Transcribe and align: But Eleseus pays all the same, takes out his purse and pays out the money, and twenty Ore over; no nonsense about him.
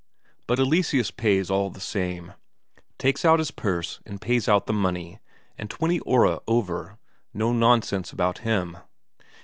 But 0.47 0.57
Eleseus 0.57 1.11
pays 1.11 1.51
all 1.51 1.69
the 1.69 1.79
same, 1.79 2.33
takes 2.97 3.23
out 3.23 3.37
his 3.37 3.51
purse 3.51 3.99
and 4.03 4.19
pays 4.19 4.49
out 4.49 4.65
the 4.65 4.73
money, 4.73 5.19
and 5.59 5.69
twenty 5.69 5.99
Ore 5.99 6.41
over; 6.47 6.97
no 7.35 7.53
nonsense 7.53 8.11
about 8.11 8.39
him. 8.39 8.77